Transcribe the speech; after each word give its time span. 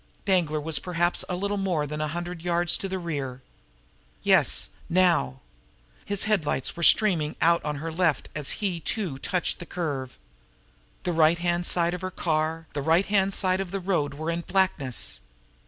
Danglar 0.25 0.59
was 0.59 0.79
perhaps 0.79 1.23
a 1.29 1.35
little 1.35 1.59
more 1.59 1.85
than 1.85 2.01
a 2.01 2.07
hundred 2.07 2.41
yards 2.41 2.75
in 2.83 2.89
the 2.89 2.97
rear. 2.97 3.43
Yes 4.23 4.71
now! 4.89 5.41
His 6.05 6.23
headlights 6.23 6.75
were 6.75 6.81
streaming 6.81 7.35
out 7.39 7.63
on 7.63 7.75
her 7.75 7.91
left 7.91 8.27
as 8.33 8.49
he, 8.65 8.79
too, 8.79 9.19
touched 9.19 9.59
the 9.59 9.67
curve. 9.67 10.17
The 11.03 11.13
right 11.13 11.37
hand 11.37 11.67
side 11.67 11.93
of 11.93 12.01
her 12.01 12.09
car, 12.09 12.65
the 12.73 12.81
right 12.81 13.05
hand 13.05 13.31
side 13.35 13.61
of 13.61 13.69
the 13.69 13.79
road 13.79 14.15
were 14.15 14.31
in 14.31 14.41
blackness. 14.41 15.19